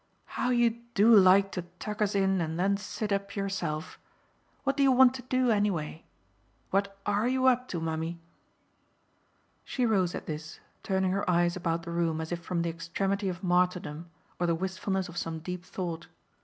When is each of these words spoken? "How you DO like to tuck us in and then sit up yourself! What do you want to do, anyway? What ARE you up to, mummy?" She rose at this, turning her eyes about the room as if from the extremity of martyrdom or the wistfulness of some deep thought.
"How 0.33 0.49
you 0.49 0.79
DO 0.95 1.15
like 1.15 1.51
to 1.51 1.61
tuck 1.77 2.01
us 2.01 2.15
in 2.15 2.41
and 2.41 2.59
then 2.59 2.75
sit 2.75 3.11
up 3.13 3.35
yourself! 3.35 3.99
What 4.63 4.75
do 4.75 4.81
you 4.81 4.91
want 4.91 5.13
to 5.13 5.21
do, 5.21 5.51
anyway? 5.51 6.05
What 6.71 6.97
ARE 7.05 7.27
you 7.27 7.45
up 7.45 7.67
to, 7.67 7.79
mummy?" 7.79 8.19
She 9.63 9.85
rose 9.85 10.15
at 10.15 10.25
this, 10.25 10.59
turning 10.81 11.11
her 11.11 11.29
eyes 11.29 11.55
about 11.55 11.83
the 11.83 11.91
room 11.91 12.19
as 12.19 12.31
if 12.31 12.41
from 12.43 12.63
the 12.63 12.69
extremity 12.71 13.29
of 13.29 13.43
martyrdom 13.43 14.09
or 14.39 14.47
the 14.47 14.55
wistfulness 14.55 15.07
of 15.07 15.17
some 15.17 15.37
deep 15.37 15.63
thought. 15.63 16.07